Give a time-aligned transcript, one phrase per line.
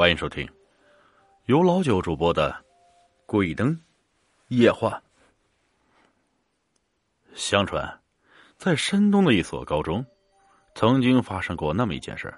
[0.00, 0.48] 欢迎收听
[1.44, 2.50] 由老九主播的
[3.26, 3.78] 《鬼灯
[4.48, 4.98] 夜话》。
[7.38, 8.00] 相传，
[8.56, 10.02] 在山东的一所高中，
[10.74, 12.32] 曾经发生过那么一件事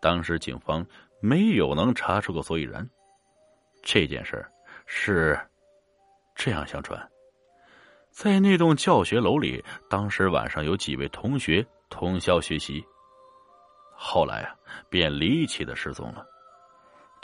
[0.00, 0.84] 当时警方
[1.20, 2.84] 没有能查出个所以然。
[3.80, 4.44] 这件事
[4.86, 5.38] 是
[6.34, 7.00] 这样相传：
[8.10, 12.84] 在那栋教学楼里，当时晚上有几位同学通宵学习。
[13.94, 14.56] 后来啊，
[14.90, 16.26] 便离奇的失踪了。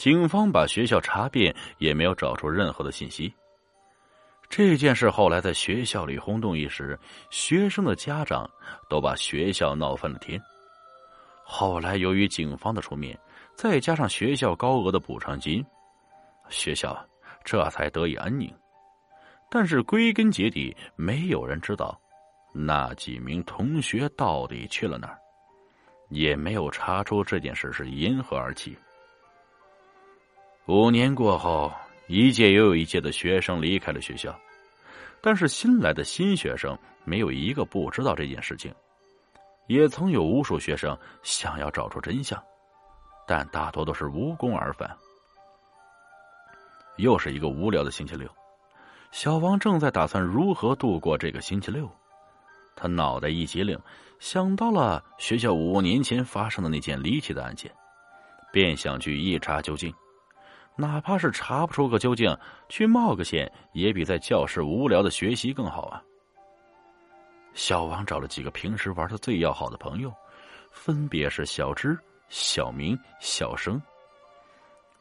[0.03, 3.33] 警方把学校查遍，也没有找出任何的信息。
[4.51, 6.99] 这件事后来在学校里轰动一时，
[7.31, 8.51] 学生的家长
[8.91, 10.43] 都把学校闹翻了天。
[11.45, 13.17] 后来由于警方的出面，
[13.55, 15.65] 再加上学校高额的补偿金，
[16.49, 17.01] 学校
[17.45, 18.53] 这才得以安宁。
[19.49, 21.97] 但是归根结底，没有人知道
[22.53, 25.17] 那几名同学到底去了哪儿。
[26.09, 28.77] 也没有查出这件事是因何而起。
[30.67, 31.73] 五年过后，
[32.07, 34.33] 一届又有一届的学生离开了学校，
[35.21, 38.73] 但是新来的新学生没有一个不知道这件事情。
[39.67, 42.41] 也曾有无数学生想要找出真相，
[43.27, 44.89] 但大多都是无功而返。
[46.97, 48.29] 又是一个无聊的星期六，
[49.11, 51.91] 小王正在打算如何度过这个星期六。
[52.77, 53.77] 他脑袋一激灵，
[54.21, 57.73] 想到了学校五年前发生的那件离奇的案件，
[58.53, 59.93] 便想去一查究竟。
[60.75, 62.37] 哪怕是查不出个究竟，
[62.69, 66.03] 去冒个险也比在教室无聊的学习更好啊！
[67.55, 70.13] 小王找了几个平时玩的最要好的朋友，
[70.71, 73.81] 分别是小芝、小明、小生。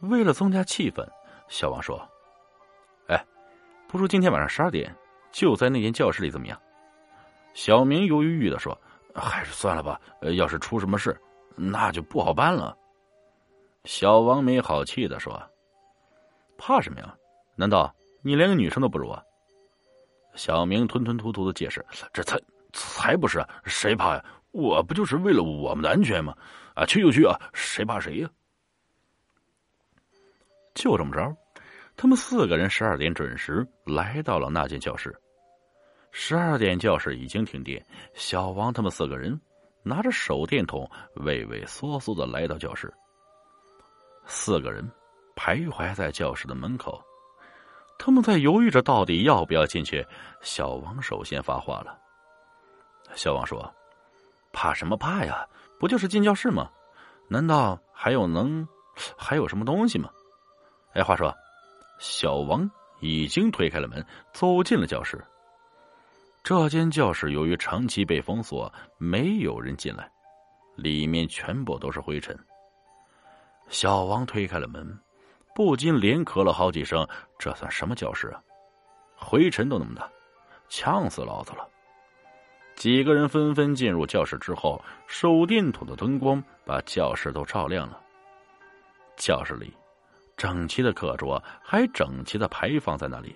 [0.02, 1.08] 为了增加气氛，
[1.48, 2.06] 小王说
[3.08, 3.26] ：“哎，
[3.88, 4.94] 不如今天晚上十二点
[5.32, 6.62] 就在那间教室里，怎么样？”
[7.54, 8.78] 小明犹犹豫豫的说
[9.16, 10.00] ：“还是算了吧，
[10.36, 11.18] 要是出什么事，
[11.56, 12.78] 那就不好办了。”
[13.86, 15.42] 小王没好气的说
[16.62, 17.16] ：“怕什么呀？
[17.56, 19.24] 难道你连个女生都不如啊？”
[20.36, 21.84] 小明吞吞吐吐的解释
[22.14, 22.40] ：“这才
[22.72, 24.24] 才不是，谁怕呀？
[24.52, 26.38] 我不就是为了我们的安全吗？
[26.76, 28.30] 啊，去就去啊，谁怕谁呀？”
[30.76, 31.36] 就这么着，
[31.98, 35.14] 他们四个人十二点准时来到了那间教室。
[36.12, 37.84] 十二点，教室已经停电。
[38.14, 39.40] 小王他们四个人
[39.84, 42.94] 拿着手电筒，畏畏缩缩的来到教室。
[44.26, 44.90] 四个人
[45.36, 47.04] 徘徊在教室的门口，
[47.98, 50.06] 他们在犹豫着到底要不要进去。
[50.42, 51.98] 小王首先发话了
[53.16, 53.74] ：“小王说，
[54.52, 55.48] 怕什么怕呀？
[55.80, 56.70] 不就是进教室吗？
[57.28, 58.68] 难道还有能
[59.18, 60.10] 还有什么东西吗？”
[60.94, 61.34] 哎，话说，
[62.00, 62.70] 小王
[63.00, 65.24] 已经推开了门，走进了教室。
[66.44, 70.12] 这间教室由于长期被封锁，没有人进来，
[70.76, 72.38] 里面全部都是灰尘。
[73.70, 75.00] 小王推开了门，
[75.54, 77.08] 不禁连咳了好几声。
[77.38, 78.42] 这算什么教室啊？
[79.16, 80.10] 灰尘都那么大，
[80.68, 81.68] 呛死老子了！
[82.76, 88.02] 几个人纷纷进入教室之后，手电筒的灯光把教室都照亮了。
[89.18, 89.72] 教室里，
[90.36, 93.36] 整齐的课桌还整齐的排放在那里。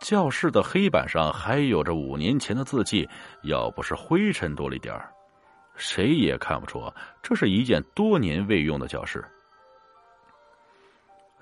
[0.00, 3.06] 教室的黑板上还有着五年前的字迹，
[3.42, 5.12] 要不是灰尘多了一点儿，
[5.76, 6.90] 谁也看不出
[7.22, 9.22] 这是一件多年未用的教室。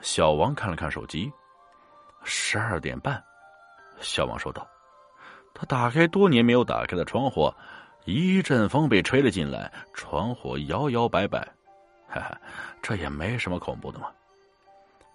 [0.01, 1.31] 小王看了看手机，
[2.25, 3.23] 十二点半。
[4.01, 4.67] 小王说道
[5.53, 7.53] ：“他打开多年没有打开的窗户，
[8.05, 11.41] 一阵风被吹了进来，窗户摇摇摆摆。
[12.09, 12.41] 哈哈，
[12.81, 14.09] 这也没什么恐怖的嘛。”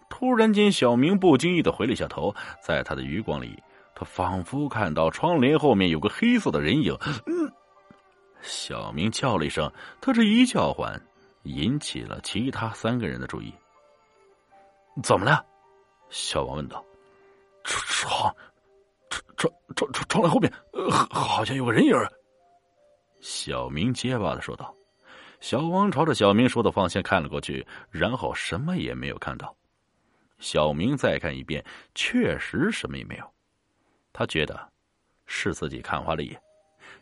[0.09, 3.57] 突然间，小明不经意的回了一下头，在他的余光里，
[3.95, 6.95] 他仿佛看到窗帘后面有个黑色的人影。
[7.25, 7.51] 嗯，
[8.41, 11.01] 小明叫了一声，他这一叫唤，
[11.43, 13.51] 引起了其他三个人的注意。
[15.01, 15.43] 怎么了？
[16.09, 16.83] 小王问道。
[17.63, 18.35] 窗，
[19.09, 21.95] 窗，窗，窗，窗，窗帘后面，呃，好像有个人影。
[23.21, 24.73] 小明结巴的说道。
[25.39, 29.55] 小王朝着小明说的方向看了过去，然后什么也没有看到。
[30.39, 31.63] 小明再看一遍，
[31.95, 33.25] 确实什么也没有。
[34.13, 34.69] 他觉得
[35.25, 36.39] 是自己看花了眼，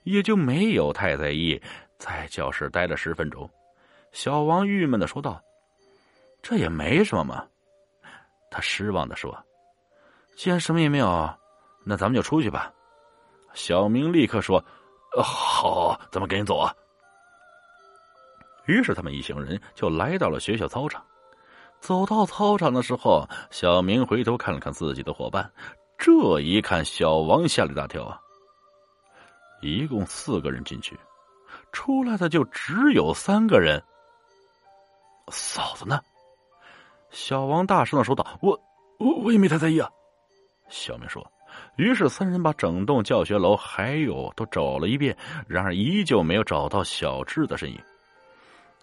[0.04, 1.62] 也就没有太在意。
[2.00, 3.48] 在教室待了十分钟，
[4.12, 5.40] 小王郁闷的说道
[6.42, 7.48] ：“这也没什么嘛。”
[8.52, 9.36] 他失望的说
[10.38, 11.34] ：“既然什么也没有，
[11.84, 12.72] 那咱们就出去吧。”
[13.56, 14.64] 小明立刻说
[15.24, 16.72] ：“好，咱们赶紧走啊！”
[18.68, 21.04] 于是他们一行人就来到了学校操场。
[21.80, 25.52] 走到操场的时候，小明回头看了看自己的伙伴，
[25.98, 28.22] 这一看，小王吓了一大跳啊！
[29.62, 30.98] 一共四个人进去，
[31.72, 33.84] 出来的就只有三个人。
[35.30, 36.00] 嫂子呢？
[37.12, 38.60] 小王大声的说道：“我
[38.98, 39.90] 我我也没太在意啊。”
[40.68, 41.26] 小明说。
[41.76, 45.16] 于是三人把整栋教学楼还有都找了一遍，
[45.46, 47.78] 然而依旧没有找到小智的身影。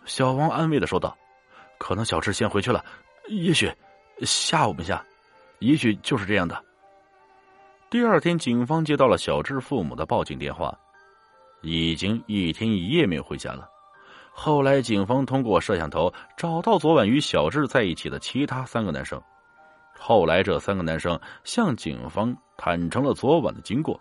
[0.04, 1.16] 小王安慰的说道
[1.80, 2.84] ：“可能小智先回去了，
[3.28, 3.72] 也许
[4.20, 5.02] 吓我们下，
[5.60, 6.62] 也许就是这样的。”
[7.88, 10.78] 第二天，警方接到了小智父母的报警电话，
[11.62, 13.66] 已经一天一夜没有回家了。
[14.40, 19.20] 后来，警方通过摄像头找到昨晚与小智在一起的其他三个男生。
[19.99, 24.00] 后来，这三个男生向警方坦诚了昨晚的经过，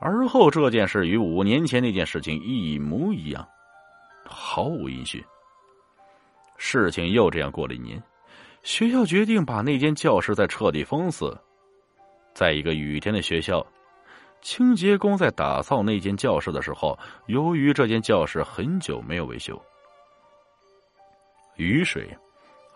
[0.00, 3.46] 而后这件事与五年前那件事情一模一样，
[4.26, 5.22] 毫无音讯。
[6.56, 8.02] 事情又这样过了一年，
[8.64, 11.32] 学校决定把那间教室再彻底封死。
[12.34, 13.64] 在一个雨天的学校，
[14.44, 16.96] 清洁工在打扫那间教室的时候，
[17.28, 19.60] 由于这间教室很久没有维修，
[21.56, 22.14] 雨水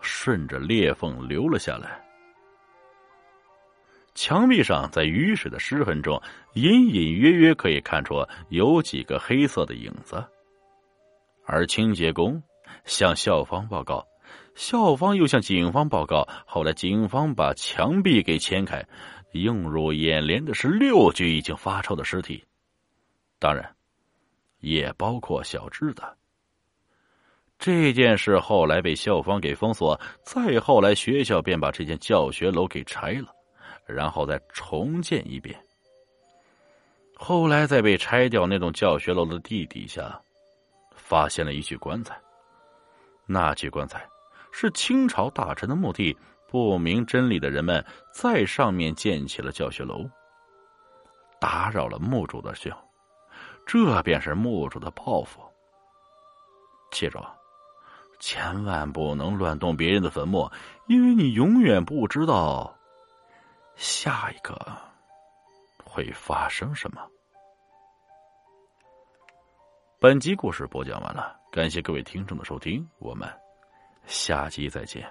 [0.01, 2.03] 顺着裂缝流了下来。
[4.15, 6.19] 墙壁上，在雨水的湿痕中，
[6.55, 10.25] 隐隐约约可以看出有几个黑色的影子。
[11.45, 12.41] 而清洁工
[12.83, 14.05] 向校方报告，
[14.55, 16.27] 校方又向警方报告。
[16.47, 18.83] 后来，警方把墙壁给掀开，
[19.33, 22.43] 映入眼帘的是六具已经发臭的尸体，
[23.39, 23.75] 当然，
[24.59, 26.17] 也包括小智的。
[27.57, 33.35] 这件事后来被校方给封锁，再后来，学校便把这间教学楼给拆了。
[33.85, 35.59] 然后再重建一遍。
[37.15, 40.21] 后来，在被拆掉那栋教学楼的地底下，
[40.93, 42.15] 发现了一具棺材。
[43.25, 44.07] 那具棺材
[44.51, 46.15] 是清朝大臣的墓地，
[46.49, 50.09] 不明真理的人们在上面建起了教学楼，
[51.39, 52.75] 打扰了墓主的笑，
[53.67, 55.39] 这便是墓主的报复。
[56.91, 57.19] 记住，
[58.19, 60.49] 千万不能乱动别人的坟墓，
[60.87, 62.75] 因为你永远不知道。
[63.75, 64.57] 下一个
[65.85, 67.01] 会发生什么？
[69.99, 73.29] 本集故事播讲完了，感谢各位听众的收听，我们
[74.07, 75.07] 下集再见。